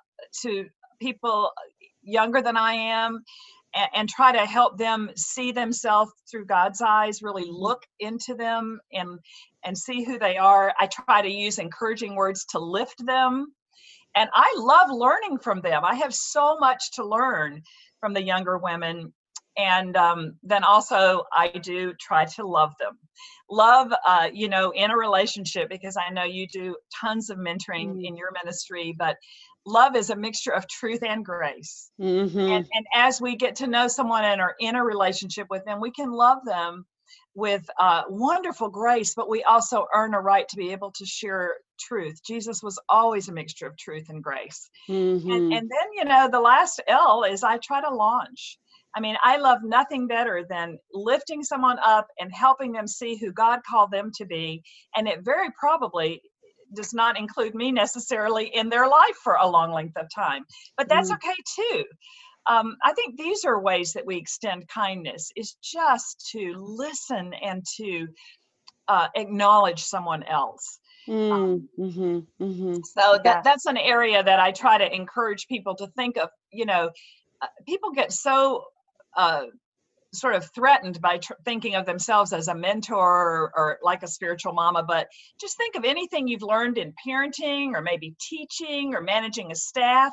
[0.42, 0.64] to
[1.00, 1.50] people
[2.02, 3.22] younger than I am
[3.74, 7.56] and, and try to help them see themselves through God's eyes, really mm-hmm.
[7.56, 9.18] look into them and
[9.64, 10.74] and see who they are.
[10.78, 13.52] I try to use encouraging words to lift them.
[14.14, 15.84] And I love learning from them.
[15.84, 17.62] I have so much to learn
[17.98, 19.12] from the younger women.
[19.56, 22.98] And um, then also, I do try to love them.
[23.50, 27.88] Love, uh, you know, in a relationship, because I know you do tons of mentoring
[27.88, 28.04] mm-hmm.
[28.04, 29.16] in your ministry, but
[29.66, 31.90] love is a mixture of truth and grace.
[32.00, 32.38] Mm-hmm.
[32.38, 35.80] And, and as we get to know someone and are in a relationship with them,
[35.80, 36.84] we can love them
[37.34, 41.54] with uh, wonderful grace, but we also earn a right to be able to share
[41.80, 42.20] truth.
[42.24, 44.70] Jesus was always a mixture of truth and grace.
[44.88, 45.30] Mm-hmm.
[45.30, 48.58] And, and then, you know, the last L is I try to launch.
[48.96, 53.32] I mean, I love nothing better than lifting someone up and helping them see who
[53.32, 54.62] God called them to be.
[54.94, 56.22] And it very probably
[56.74, 60.44] does not include me necessarily in their life for a long length of time,
[60.76, 61.16] but that's mm.
[61.16, 61.84] okay too.
[62.46, 67.64] Um, I think these are ways that we extend kindness is just to listen and
[67.78, 68.06] to
[68.88, 70.78] uh, acknowledge someone else.
[71.08, 72.74] Mm, um, mm-hmm, mm-hmm.
[72.82, 76.28] So that, that's an area that I try to encourage people to think of.
[76.52, 76.90] You know,
[77.40, 78.64] uh, people get so
[79.16, 79.44] uh,
[80.14, 84.08] sort of threatened by tr- thinking of themselves as a mentor or, or, like a
[84.08, 85.08] spiritual mama but
[85.40, 90.12] just think of anything you've learned in parenting or maybe teaching or managing a staff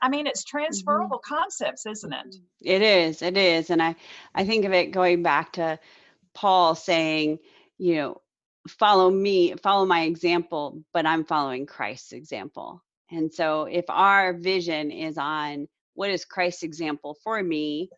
[0.00, 0.58] i mean it's mm-hmm.
[0.58, 1.34] transferable mm-hmm.
[1.34, 3.94] concepts isn't it it is it is and i
[4.34, 5.78] i think of it going back to
[6.34, 7.38] paul saying
[7.78, 8.20] you know
[8.68, 14.90] follow me follow my example but i'm following christ's example and so if our vision
[14.90, 17.90] is on what is christ's example for me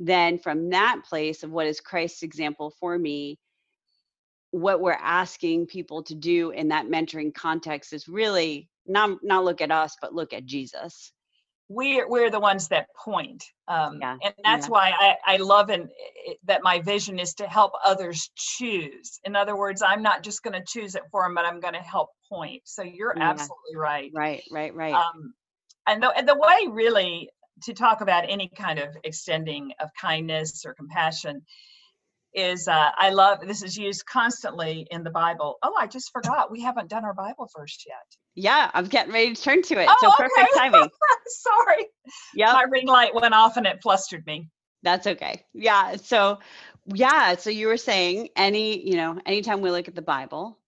[0.00, 3.38] then from that place of what is Christ's example for me,
[4.50, 9.60] what we're asking people to do in that mentoring context is really not not look
[9.60, 11.12] at us, but look at Jesus.
[11.68, 14.70] We're we're the ones that point, um, yeah, and that's yeah.
[14.70, 15.88] why I I love and
[16.44, 19.20] that my vision is to help others choose.
[19.24, 21.74] In other words, I'm not just going to choose it for them, but I'm going
[21.74, 22.62] to help point.
[22.64, 23.30] So you're yeah.
[23.30, 24.10] absolutely right.
[24.12, 24.94] Right, right, right.
[24.94, 25.34] Um,
[25.86, 27.30] and the and the way really
[27.64, 31.42] to talk about any kind of extending of kindness or compassion
[32.34, 35.58] is uh, I love this is used constantly in the Bible.
[35.62, 37.96] Oh, I just forgot we haven't done our Bible verse yet.
[38.34, 39.88] Yeah, I'm getting ready to turn to it.
[39.90, 40.58] Oh, so perfect okay.
[40.58, 40.88] timing.
[41.26, 41.86] Sorry.
[42.34, 42.52] Yeah.
[42.52, 44.48] My ring light went off and it flustered me.
[44.82, 45.44] That's okay.
[45.52, 45.96] Yeah.
[45.96, 46.38] So
[46.86, 47.36] yeah.
[47.36, 50.58] So you were saying any, you know, anytime we look at the Bible.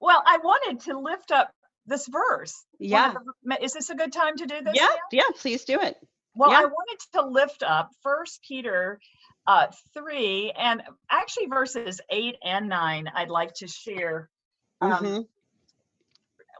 [0.00, 1.50] Well, I wanted to lift up
[1.86, 2.54] this verse.
[2.78, 3.14] Yeah.
[3.60, 4.74] Is this a good time to do this?
[4.74, 4.86] Yeah.
[4.86, 4.96] Now?
[5.10, 5.30] Yeah.
[5.36, 5.96] Please do it.
[6.34, 6.60] Well, yeah.
[6.60, 8.98] I wanted to lift up First Peter
[9.46, 14.30] uh, 3 and actually verses 8 and 9 I'd like to share.
[14.80, 15.20] Um, mm-hmm.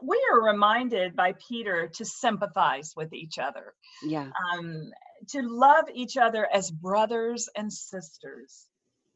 [0.05, 3.73] We are reminded by Peter to sympathize with each other.
[4.03, 4.29] Yeah.
[4.53, 4.91] Um,
[5.29, 8.65] to love each other as brothers and sisters.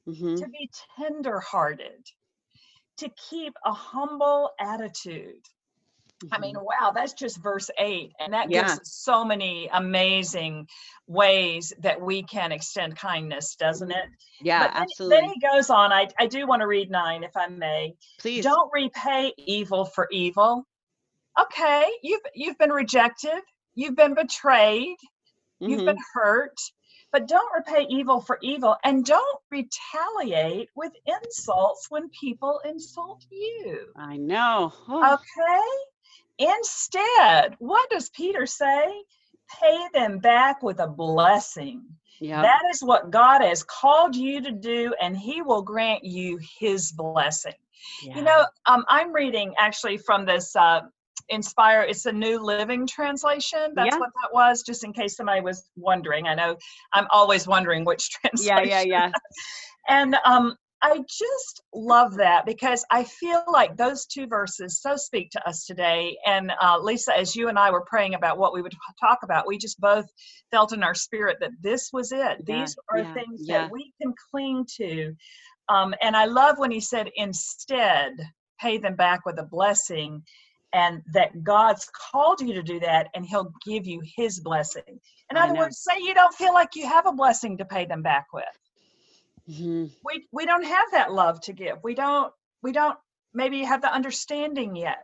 [0.08, 0.36] Mm-hmm.
[0.36, 2.06] To be tenderhearted.
[2.98, 5.46] To keep a humble attitude.
[6.32, 6.66] I mean, mm-hmm.
[6.66, 8.14] wow, that's just verse eight.
[8.20, 8.68] And that yeah.
[8.68, 10.68] gives so many amazing
[11.06, 14.06] ways that we can extend kindness, doesn't it?
[14.42, 15.18] Yeah, then, absolutely.
[15.18, 15.92] Then he goes on.
[15.92, 17.96] I, I do want to read nine, if I may.
[18.20, 18.44] Please.
[18.44, 20.66] Don't repay evil for evil.
[21.40, 23.42] Okay, you've you've been rejected,
[23.76, 24.98] you've been betrayed,
[25.62, 25.70] mm-hmm.
[25.70, 26.58] you've been hurt,
[27.12, 33.86] but don't repay evil for evil and don't retaliate with insults when people insult you.
[33.96, 34.74] I know.
[34.88, 35.14] Oh.
[35.14, 35.62] Okay?
[36.40, 39.04] Instead, what does Peter say?
[39.62, 41.84] Pay them back with a blessing.
[42.20, 42.44] Yep.
[42.44, 46.92] That is what God has called you to do, and He will grant you His
[46.92, 47.54] blessing.
[48.04, 48.18] Yeah.
[48.18, 50.82] You know, um, I'm reading actually from this uh,
[51.30, 51.82] Inspire.
[51.82, 53.74] It's a New Living Translation.
[53.76, 54.00] That's yeah.
[54.00, 56.28] what that was, just in case somebody was wondering.
[56.28, 56.58] I know
[56.94, 58.68] I'm always wondering which translation.
[58.68, 59.12] Yeah, yeah, yeah.
[59.90, 65.32] and um, I just love that because I feel like those two verses so speak
[65.32, 66.18] to us today.
[66.26, 69.48] And uh, Lisa, as you and I were praying about what we would talk about,
[69.48, 70.06] we just both
[70.52, 72.20] felt in our spirit that this was it.
[72.48, 73.58] Yeah, These are yeah, things yeah.
[73.62, 75.16] that we can cling to.
[75.68, 78.14] Um, and I love when he said, instead,
[78.60, 80.24] pay them back with a blessing,
[80.74, 85.00] and that God's called you to do that, and He'll give you His blessing.
[85.32, 88.02] In other words, say you don't feel like you have a blessing to pay them
[88.02, 88.46] back with
[89.50, 89.86] mm-hmm.
[90.04, 92.32] we we don't have that love to give we don't
[92.62, 92.98] we don't
[93.34, 95.00] maybe have the understanding yet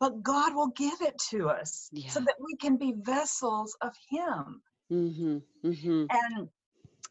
[0.00, 2.10] but god will give it to us yeah.
[2.10, 5.38] so that we can be vessels of him mm-hmm.
[5.64, 6.04] Mm-hmm.
[6.10, 6.48] and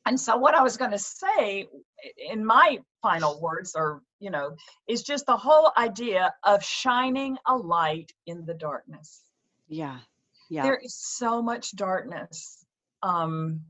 [0.05, 1.67] and so what i was going to say
[2.31, 4.55] in my final words or you know
[4.87, 9.21] is just the whole idea of shining a light in the darkness
[9.67, 9.97] yeah
[10.49, 12.65] yeah there is so much darkness
[13.03, 13.61] um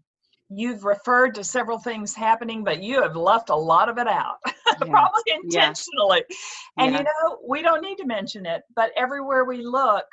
[0.50, 4.38] you've referred to several things happening but you have left a lot of it out
[4.46, 4.74] yeah.
[4.90, 6.84] probably intentionally yeah.
[6.84, 7.00] and yeah.
[7.00, 10.06] you know we don't need to mention it but everywhere we look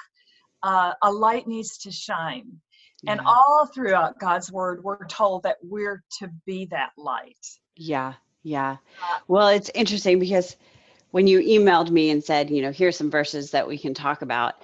[0.62, 2.46] uh, a light needs to shine
[3.06, 8.76] and all throughout god's word we're told that we're to be that light yeah yeah
[9.02, 10.56] uh, well it's interesting because
[11.10, 14.22] when you emailed me and said you know here's some verses that we can talk
[14.22, 14.54] about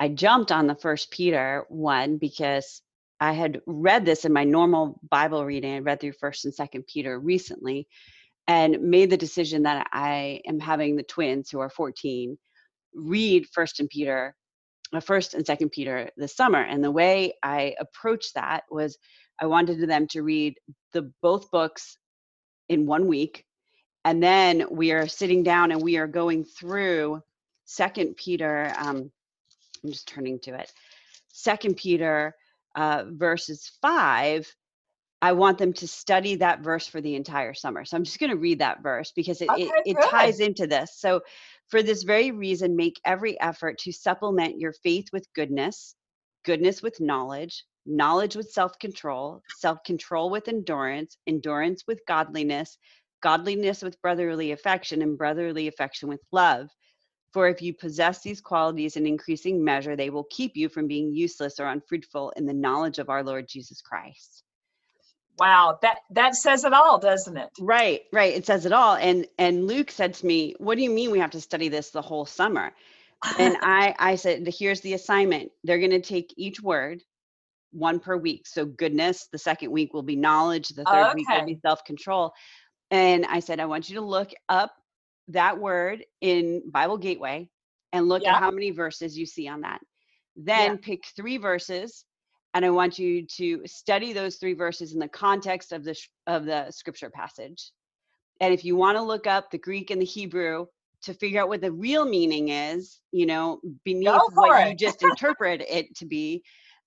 [0.00, 2.80] I jumped on the first Peter one because
[3.20, 5.74] I had read this in my normal Bible reading.
[5.74, 7.86] I read through first and second Peter recently
[8.48, 12.38] and made the decision that I am having the twins who are 14
[12.94, 14.34] read first and Peter,
[14.92, 16.60] uh, first and second Peter this summer.
[16.60, 18.98] And the way I approached that was
[19.40, 20.58] I wanted them to read
[20.92, 21.96] the both books
[22.68, 23.44] in one week.
[24.04, 27.22] And then we are sitting down and we are going through
[27.66, 29.10] second Peter um,
[29.84, 30.72] I'm just turning to it.
[31.28, 32.34] Second Peter
[32.74, 34.52] uh, verses five.
[35.22, 37.84] I want them to study that verse for the entire summer.
[37.84, 40.66] So I'm just going to read that verse because it, okay, it, it ties into
[40.66, 40.96] this.
[40.98, 41.20] So,
[41.68, 45.94] for this very reason, make every effort to supplement your faith with goodness,
[46.44, 52.78] goodness with knowledge, knowledge with self control, self control with endurance, endurance with godliness,
[53.22, 56.68] godliness with brotherly affection, and brotherly affection with love.
[57.32, 61.12] For if you possess these qualities in increasing measure, they will keep you from being
[61.14, 64.42] useless or unfruitful in the knowledge of our Lord Jesus Christ.
[65.38, 67.50] Wow, that that says it all, doesn't it?
[67.58, 68.34] Right, right.
[68.34, 68.96] It says it all.
[68.96, 71.90] And and Luke said to me, "What do you mean we have to study this
[71.90, 72.72] the whole summer?"
[73.38, 75.52] and I I said, "Here's the assignment.
[75.64, 77.02] They're going to take each word
[77.72, 78.46] one per week.
[78.46, 81.14] So goodness, the second week will be knowledge, the third okay.
[81.14, 82.32] week will be self-control."
[82.90, 84.72] And I said, "I want you to look up
[85.32, 87.48] that word in Bible Gateway
[87.92, 88.36] and look yeah.
[88.36, 89.80] at how many verses you see on that.
[90.36, 90.76] Then yeah.
[90.80, 92.04] pick three verses
[92.54, 96.44] and I want you to study those three verses in the context of the of
[96.44, 97.70] the scripture passage.
[98.40, 100.66] And if you want to look up the Greek and the Hebrew
[101.02, 104.70] to figure out what the real meaning is, you know, beneath what it.
[104.70, 106.42] you just interpret it to be,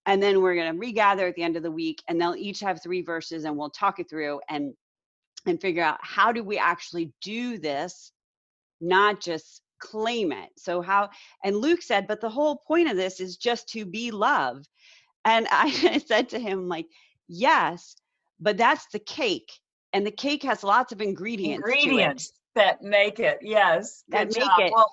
[0.05, 2.59] and then we're going to regather at the end of the week and they'll each
[2.59, 4.73] have three verses and we'll talk it through and
[5.45, 8.12] and figure out how do we actually do this
[8.83, 10.49] not just claim it.
[10.57, 11.09] So, how,
[11.43, 14.65] and Luke said, but the whole point of this is just to be love.
[15.25, 16.87] And I said to him, like,
[17.27, 17.95] yes,
[18.39, 19.51] but that's the cake.
[19.93, 21.67] And the cake has lots of ingredients.
[21.67, 24.03] Ingredients that make it, yes.
[24.09, 24.59] That make job.
[24.59, 24.71] it.
[24.73, 24.91] Well,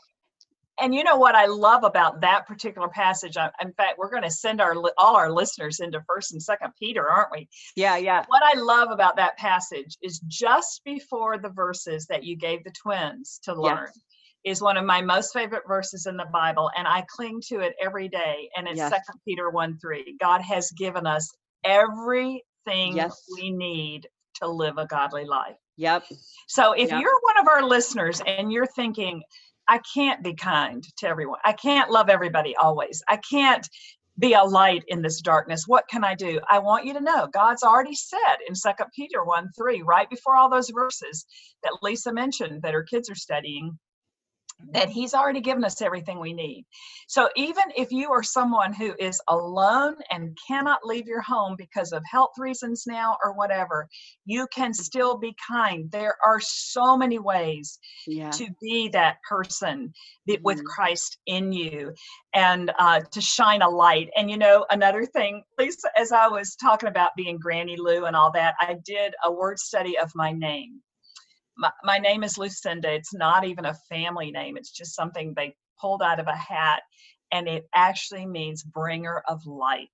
[0.81, 3.37] and you know what I love about that particular passage?
[3.37, 7.09] In fact, we're going to send our all our listeners into First and Second Peter,
[7.09, 7.49] aren't we?
[7.77, 8.25] Yeah, yeah.
[8.29, 12.73] What I love about that passage is just before the verses that you gave the
[12.83, 13.87] twins to learn.
[13.87, 14.01] Yes.
[14.43, 17.75] Is one of my most favorite verses in the Bible, and I cling to it
[17.79, 18.49] every day.
[18.57, 19.19] And it's Second yes.
[19.29, 20.17] Peter 1 3.
[20.19, 21.29] God has given us
[21.63, 23.23] everything yes.
[23.37, 25.57] we need to live a godly life.
[25.77, 26.05] Yep.
[26.49, 27.01] So if yep.
[27.01, 29.23] you're one of our listeners and you're thinking,
[29.71, 31.39] I can't be kind to everyone.
[31.45, 33.05] I can't love everybody always.
[33.07, 33.69] I can't
[34.19, 35.69] be a light in this darkness.
[35.69, 36.41] What can I do?
[36.51, 40.35] I want you to know God's already said in Second Peter 1 3, right before
[40.35, 41.25] all those verses
[41.63, 43.79] that Lisa mentioned that her kids are studying,
[44.73, 46.65] that he's already given us everything we need.
[47.09, 51.93] So even if you are someone who is alone and cannot leave your home because
[51.93, 53.89] of health reasons now or whatever,
[54.25, 55.91] you can still be kind.
[55.91, 58.31] There are so many ways yeah.
[58.31, 59.93] to be that person
[60.29, 60.43] mm-hmm.
[60.43, 61.93] with Christ in you
[62.35, 64.09] and uh, to shine a light.
[64.17, 68.15] And you know, another thing, Lisa, as I was talking about being Granny Lou and
[68.15, 70.81] all that, I did a word study of my name
[71.61, 72.93] my, my name is Lucinda.
[72.93, 74.57] It's not even a family name.
[74.57, 76.83] It's just something they pulled out of a hat.
[77.33, 79.89] And it actually means bringer of light.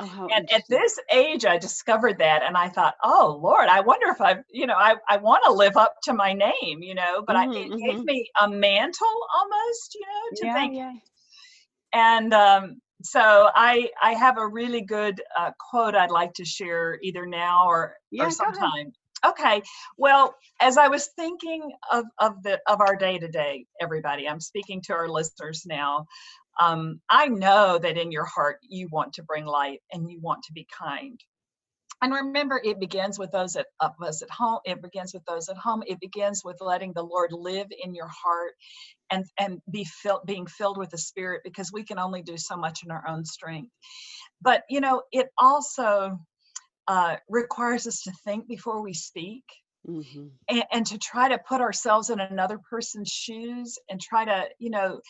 [0.00, 4.06] Oh, and at this age, I discovered that, and I thought, "Oh Lord, I wonder
[4.08, 7.24] if I, you know, I, I want to live up to my name, you know."
[7.26, 7.96] But mm-hmm, I, it mm-hmm.
[7.96, 10.76] gave me a mantle almost, you know, to yeah, think.
[10.76, 10.92] Yeah.
[11.92, 13.20] And um, so
[13.54, 17.96] I I have a really good uh, quote I'd like to share either now or,
[18.12, 18.92] yeah, or sometime.
[19.26, 19.62] Okay.
[19.98, 24.40] Well, as I was thinking of, of the of our day to day, everybody, I'm
[24.40, 26.06] speaking to our listeners now.
[26.60, 30.44] Um, I know that in your heart you want to bring light and you want
[30.44, 31.18] to be kind.
[32.02, 35.48] and remember it begins with those at of us at home it begins with those
[35.48, 38.52] at home it begins with letting the lord live in your heart
[39.10, 42.56] and and be filled being filled with the spirit because we can only do so
[42.56, 43.72] much in our own strength
[44.42, 46.18] but you know it also
[46.88, 49.44] uh, requires us to think before we speak
[49.86, 50.26] mm-hmm.
[50.48, 54.70] and, and, to try to put ourselves in another person's shoes and try to you
[54.70, 55.00] know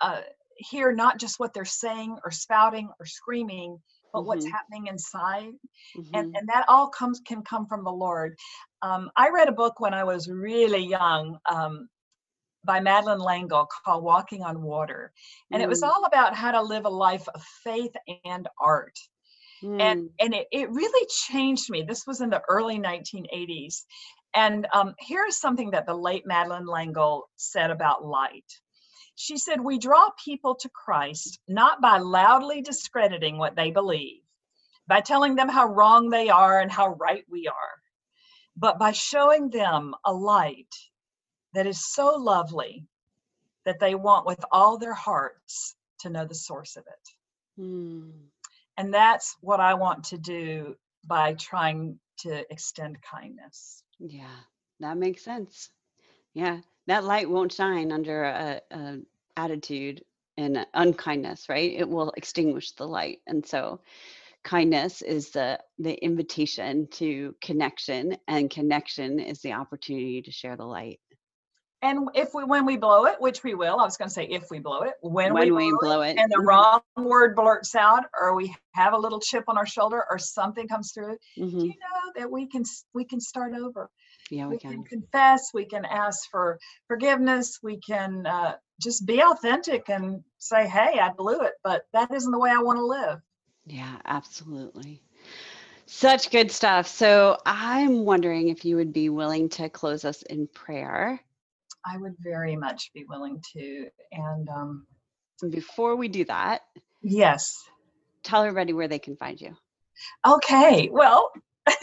[0.00, 0.20] uh,
[0.56, 3.78] hear not just what they're saying or spouting or screaming
[4.12, 4.28] but mm-hmm.
[4.28, 5.52] what's happening inside
[5.96, 6.14] mm-hmm.
[6.14, 8.34] and and that all comes can come from the lord
[8.82, 11.88] um, i read a book when i was really young um,
[12.64, 15.12] by Madeleine L'Engle called Walking on Water.
[15.52, 15.64] And mm.
[15.64, 15.86] it was mm.
[15.86, 17.92] all about how to live a life of faith
[18.24, 18.98] and art.
[19.62, 19.80] Mm.
[19.80, 21.82] And and it, it really changed me.
[21.82, 23.84] This was in the early 1980s.
[24.34, 28.44] And um, here's something that the late Madeleine L'Engle said about light.
[29.14, 34.20] She said, We draw people to Christ not by loudly discrediting what they believe,
[34.86, 37.82] by telling them how wrong they are and how right we are,
[38.56, 40.74] but by showing them a light
[41.54, 42.84] that is so lovely
[43.64, 47.60] that they want with all their hearts to know the source of it.
[47.60, 48.12] Mm.
[48.76, 53.82] And that's what I want to do by trying to extend kindness.
[53.98, 54.36] Yeah,
[54.80, 55.70] that makes sense.
[56.34, 58.98] Yeah, that light won't shine under a, a
[59.36, 60.02] attitude
[60.36, 61.72] and unkindness, right?
[61.72, 63.20] It will extinguish the light.
[63.26, 63.80] And so
[64.44, 70.64] kindness is the the invitation to connection and connection is the opportunity to share the
[70.64, 71.00] light
[71.86, 74.24] and if we when we blow it which we will i was going to say
[74.24, 77.34] if we blow it when, when we, blow, blow it, it, and the wrong word
[77.36, 81.16] blurts out or we have a little chip on our shoulder or something comes through
[81.38, 81.60] mm-hmm.
[81.60, 82.64] you know that we can
[82.94, 83.88] we can start over
[84.30, 84.72] yeah we, we can.
[84.72, 84.84] can.
[84.84, 86.58] confess we can ask for
[86.88, 92.12] forgiveness we can uh, just be authentic and say hey i blew it but that
[92.12, 93.20] isn't the way i want to live
[93.66, 95.02] yeah absolutely
[95.86, 100.48] such good stuff so i'm wondering if you would be willing to close us in
[100.48, 101.20] prayer
[101.86, 103.86] I would very much be willing to.
[104.12, 104.86] And um,
[105.50, 106.62] before we do that,
[107.02, 107.54] yes,
[108.24, 109.56] tell everybody where they can find you.
[110.26, 110.88] Okay.
[110.90, 111.30] Well,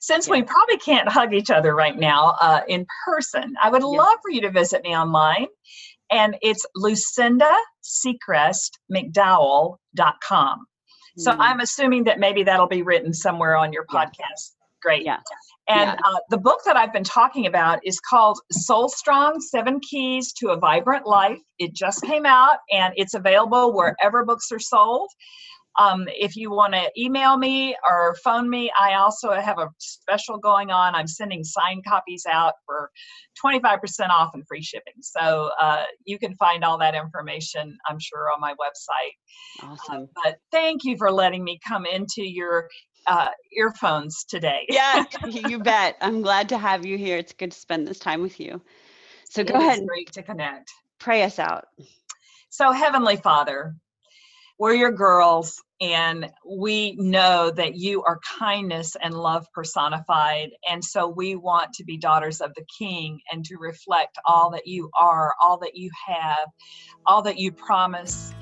[0.00, 0.32] since yeah.
[0.32, 4.30] we probably can't hug each other right now uh, in person, I would love for
[4.30, 5.46] you to visit me online.
[6.10, 10.66] And it's Lucinda Secrest McDowell.com.
[11.18, 11.36] So mm.
[11.38, 14.18] I'm assuming that maybe that'll be written somewhere on your podcast.
[14.18, 14.82] Yeah.
[14.82, 15.04] Great.
[15.04, 15.18] Yeah.
[15.68, 15.96] And yeah.
[16.04, 20.48] uh, the book that I've been talking about is called Soul Strong Seven Keys to
[20.50, 21.38] a Vibrant Life.
[21.58, 25.08] It just came out and it's available wherever books are sold.
[25.78, 30.36] Um, if you want to email me or phone me, I also have a special
[30.36, 30.94] going on.
[30.94, 32.90] I'm sending signed copies out for
[33.42, 34.94] 25% off and free shipping.
[35.00, 39.62] So uh, you can find all that information, I'm sure, on my website.
[39.62, 40.02] Awesome.
[40.02, 42.68] Uh, but thank you for letting me come into your
[43.06, 44.66] uh, earphones today.
[44.68, 45.96] yeah, you bet.
[46.00, 47.16] I'm glad to have you here.
[47.16, 48.60] It's good to spend this time with you.
[49.30, 49.86] So go it ahead.
[49.86, 50.70] great to connect.
[50.98, 51.66] Pray us out.
[52.50, 53.74] So, Heavenly Father,
[54.58, 60.50] we're your girls, and we know that you are kindness and love personified.
[60.68, 64.66] And so we want to be daughters of the King and to reflect all that
[64.66, 66.48] you are, all that you have,
[67.06, 68.32] all that you promise,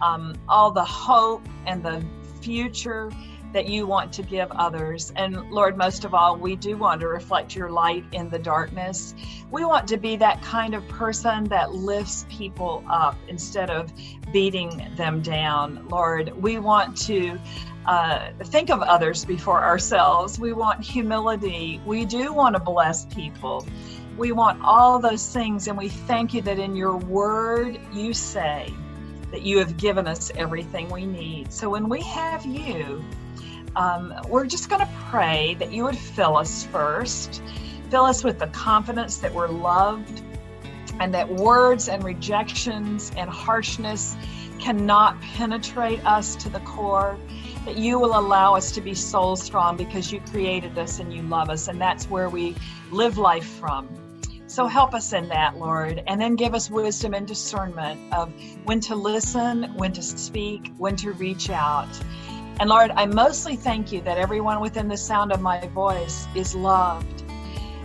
[0.00, 2.02] um, all the hope and the
[2.40, 3.10] future
[3.52, 5.12] that you want to give others.
[5.16, 9.14] And Lord, most of all, we do want to reflect your light in the darkness.
[9.50, 13.92] We want to be that kind of person that lifts people up instead of
[14.32, 15.88] beating them down.
[15.88, 17.38] Lord, we want to
[17.86, 20.38] uh, think of others before ourselves.
[20.38, 21.80] We want humility.
[21.86, 23.66] We do want to bless people.
[24.18, 25.68] We want all those things.
[25.68, 28.72] And we thank you that in your word you say,
[29.30, 31.52] that you have given us everything we need.
[31.52, 33.04] So when we have you,
[33.76, 37.42] um, we're just going to pray that you would fill us first,
[37.90, 40.22] fill us with the confidence that we're loved,
[40.98, 44.16] and that words and rejections and harshness
[44.58, 47.18] cannot penetrate us to the core.
[47.66, 51.22] That you will allow us to be soul strong because you created us and you
[51.22, 52.54] love us, and that's where we
[52.90, 53.88] live life from.
[54.46, 58.32] So help us in that, Lord, and then give us wisdom and discernment of
[58.64, 61.88] when to listen, when to speak, when to reach out.
[62.58, 66.54] And Lord, I mostly thank you that everyone within the sound of my voice is
[66.54, 67.22] loved.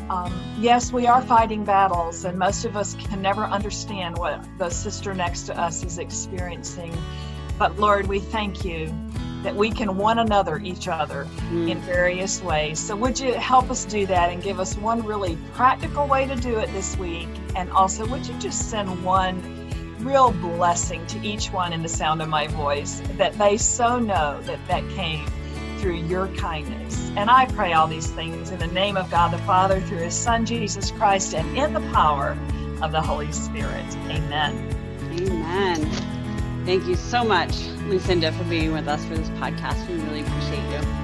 [0.09, 4.69] Um, yes, we are fighting battles, and most of us can never understand what the
[4.69, 6.95] sister next to us is experiencing.
[7.59, 8.93] But Lord, we thank you
[9.43, 11.69] that we can one another each other mm.
[11.69, 12.79] in various ways.
[12.79, 16.35] So, would you help us do that and give us one really practical way to
[16.35, 17.29] do it this week?
[17.55, 19.60] And also, would you just send one
[20.03, 24.41] real blessing to each one in the sound of my voice that they so know
[24.41, 25.27] that that came
[25.79, 27.11] through your kindness.
[27.15, 30.15] And I pray all these things in the name of God the Father, through his
[30.15, 32.37] Son, Jesus Christ, and in the power
[32.81, 33.85] of the Holy Spirit.
[34.07, 34.77] Amen.
[35.11, 35.85] Amen.
[36.65, 39.87] Thank you so much, Lucinda, for being with us for this podcast.
[39.87, 41.01] We really appreciate you.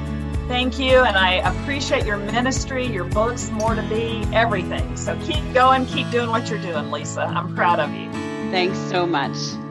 [0.47, 1.03] Thank you.
[1.03, 4.95] And I appreciate your ministry, your books, more to be, everything.
[4.95, 7.21] So keep going, keep doing what you're doing, Lisa.
[7.21, 8.26] I'm proud of you.
[8.49, 9.66] Thanks so much.